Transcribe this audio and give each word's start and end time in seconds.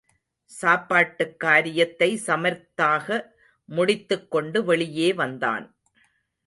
சாப்பாட்டுக் 0.45 1.39
காரியத்தை 1.39 2.21
சமர்த்தாக 2.25 3.21
முடித்துக் 3.65 4.31
கொண்டு 4.31 4.63
வெளியே 4.63 5.13
வந்தான். 5.13 5.75